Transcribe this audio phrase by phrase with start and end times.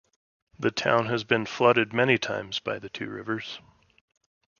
[0.57, 3.59] The town has been flooded many times by the two rivers.